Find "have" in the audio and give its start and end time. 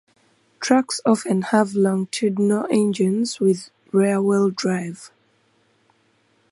1.43-1.75